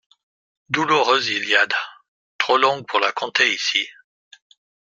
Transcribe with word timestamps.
Douloureuse 0.69 1.27
Iliade! 1.29 1.75
trop 2.39 2.57
longue 2.57 2.87
pour 2.87 2.99
la 2.99 3.11
conter 3.11 3.53
ici. 3.53 3.87